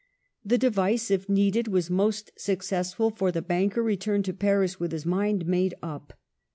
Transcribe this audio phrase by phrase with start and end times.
[0.43, 5.05] The device, if needed, was most successful; for the banker returned to Paris with his
[5.05, 6.13] mind made up.